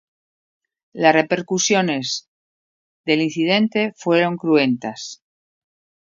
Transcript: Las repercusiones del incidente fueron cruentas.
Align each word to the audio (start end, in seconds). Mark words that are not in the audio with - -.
Las 0.93 1.13
repercusiones 1.13 2.27
del 3.05 3.21
incidente 3.21 3.93
fueron 3.95 4.35
cruentas. 4.35 5.21